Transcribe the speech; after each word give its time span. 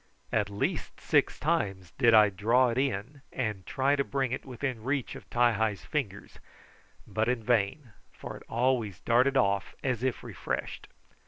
At 0.31 0.49
least 0.49 0.99
six 0.99 1.39
times 1.39 1.91
did 1.99 2.11
I 2.15 2.29
draw 2.29 2.69
it 2.69 2.79
in 2.79 3.21
and 3.31 3.67
try 3.67 3.95
to 3.95 4.03
bring 4.03 4.31
it 4.31 4.43
within 4.47 4.81
reach 4.83 5.13
of 5.13 5.29
Ti 5.29 5.51
hi's 5.53 5.85
fingers, 5.85 6.39
but 7.05 7.29
in 7.29 7.43
vain, 7.43 7.91
for 8.11 8.35
it 8.35 8.41
always 8.49 8.99
darted 9.01 9.37
off 9.37 9.75
as 9.83 10.01
if 10.01 10.23
refreshed. 10.23 10.87